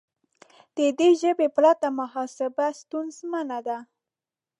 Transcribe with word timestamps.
د 0.77 0.79
دې 0.99 1.09
ژبې 1.21 1.47
پرته 1.55 1.87
محاسبه 1.99 2.65
ستونزمنه 2.81 3.59
ده. 3.67 3.77